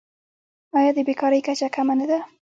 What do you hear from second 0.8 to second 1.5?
د بیکارۍ